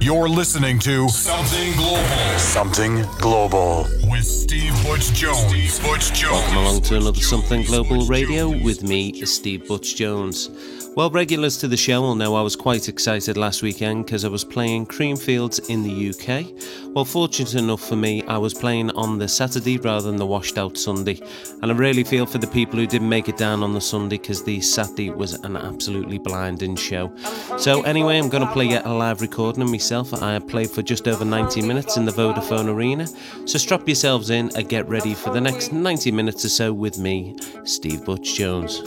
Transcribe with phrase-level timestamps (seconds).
[0.00, 2.38] You're listening to Something Global.
[2.38, 5.38] Something Global with Steve Butch Jones.
[5.48, 6.32] Steve Butch Jones.
[6.32, 10.48] Welcome along to another Something Global Radio with me, Steve Butch Jones.
[10.96, 14.28] Well, regulars to the show will know I was quite excited last weekend because I
[14.28, 16.94] was playing Creamfields in the UK.
[16.94, 20.56] Well, fortunate enough for me, I was playing on the Saturday rather than the washed
[20.56, 21.20] out Sunday.
[21.60, 24.16] And I really feel for the people who didn't make it down on the Sunday
[24.16, 27.14] because the Saturday was an absolutely blinding show.
[27.58, 30.14] So, anyway, I'm going to play a live recording of myself.
[30.14, 33.06] I played for just over 90 minutes in the Vodafone Arena.
[33.44, 36.96] So, strap yourselves in and get ready for the next 90 minutes or so with
[36.96, 37.34] me,
[37.64, 38.80] Steve Butch Jones.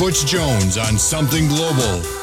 [0.00, 2.19] Butch Jones on Something Global.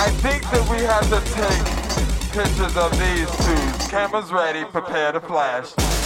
[0.00, 1.64] I think that we have to take
[2.30, 3.90] pictures of these two.
[3.90, 5.97] Cameras ready, prepare to flash.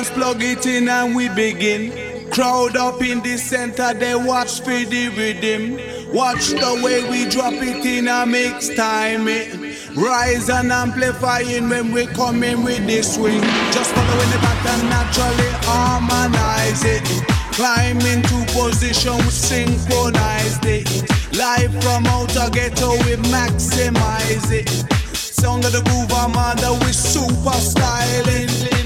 [0.00, 2.30] Dance, plug it in and we begin.
[2.30, 5.76] Crowd up in the center, they watch for the rhythm.
[6.14, 9.28] Watch the way we drop it in a mix time.
[9.28, 9.52] It
[9.94, 13.42] rise and amplifying when we come in with the swing.
[13.72, 17.04] Just following the pattern, naturally harmonize it.
[17.52, 20.88] Climb into position, we synchronize it.
[21.36, 24.70] Live from outer ghetto, we maximize it.
[25.14, 28.79] Sound of the Groove Armada, we super styling.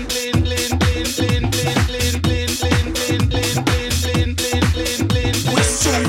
[5.87, 6.03] One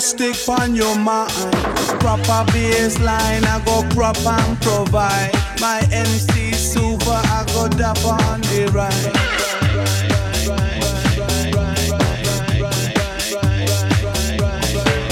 [0.00, 1.30] stick on your mind.
[2.00, 5.32] Proper bass line, I go crop and provide.
[5.60, 9.12] My MC super, I go dap on the right.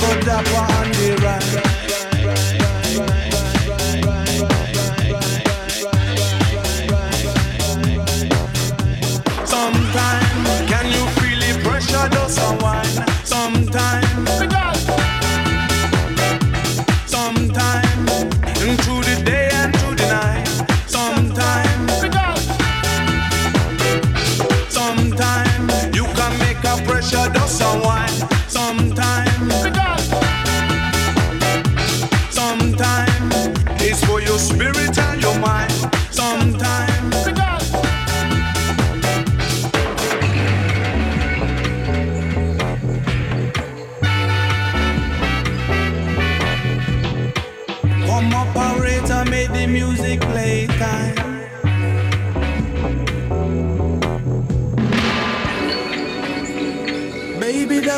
[0.01, 0.68] Go dap on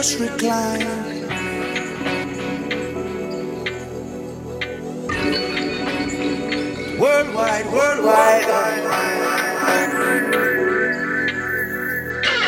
[0.03, 0.81] just recline.
[6.99, 8.45] Worldwide, worldwide.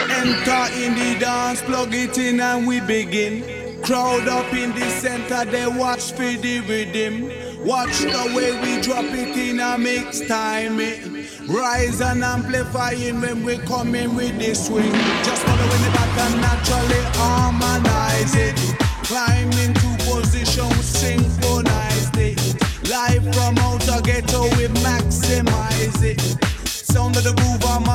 [0.09, 3.83] Enter in the dance, plug it in, and we begin.
[3.83, 7.31] Crowd up in the center, they watch for the rhythm.
[7.67, 10.79] Watch the way we drop it in a mix time.
[11.49, 14.93] Rise and amplifying when we come in with the swing.
[15.23, 16.02] Just following the back
[16.41, 18.57] naturally harmonize it.
[19.05, 22.39] Climb into position, synchronize it.
[22.89, 26.21] Live from outer ghetto, we maximize it.
[26.67, 27.89] Sound of the groove, I'm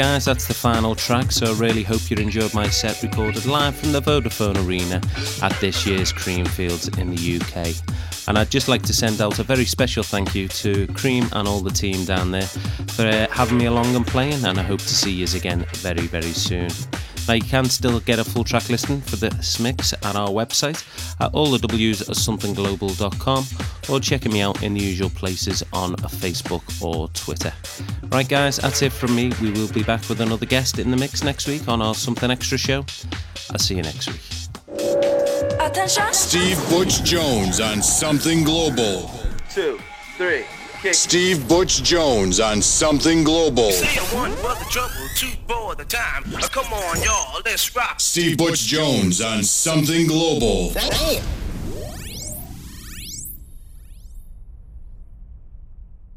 [0.00, 3.76] guys, that's the final track, so I really hope you enjoyed my set recorded live
[3.76, 4.98] from the Vodafone Arena
[5.42, 7.74] at this year's Creamfields in the UK.
[8.26, 11.46] And I'd just like to send out a very special thank you to Cream and
[11.46, 12.46] all the team down there
[12.96, 16.06] for uh, having me along and playing, and I hope to see you again very,
[16.06, 16.70] very soon.
[17.28, 20.82] Now, you can still get a full track listing for this mix at our website
[21.20, 23.44] at allthews.somethingglobal.com
[23.90, 27.52] or checking me out in the usual places on Facebook or Twitter.
[28.12, 29.32] Right, guys, that's it from me.
[29.40, 32.30] We will be back with another guest in the mix next week on our Something
[32.30, 32.84] Extra show.
[33.50, 34.20] I'll see you next week.
[35.60, 36.12] Attention.
[36.12, 39.08] Steve Butch Jones on Something Global.
[39.48, 39.78] Two,
[40.16, 40.44] three.
[40.82, 40.94] Kick.
[40.94, 43.70] Steve Butch Jones on Something Global.
[44.12, 46.24] one for the trouble, two for the time.
[46.50, 48.00] come on, y'all, let's rock.
[48.00, 50.72] Steve Butch Jones on Something Global.
[50.72, 51.22] Damn.